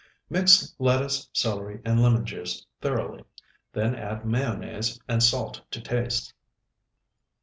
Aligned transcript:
Mix 0.31 0.73
lettuce, 0.79 1.29
celery, 1.31 1.79
and 1.85 2.01
lemon 2.01 2.25
juice 2.25 2.65
thoroughly, 2.81 3.23
then 3.71 3.93
add 3.93 4.25
mayonnaise 4.25 4.99
and 5.07 5.21
salt 5.21 5.61
to 5.69 5.79
taste. 5.79 6.33